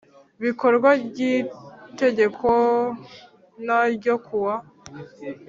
[0.43, 2.49] bikorwa ry itegeko
[3.65, 4.55] n ryo kuwa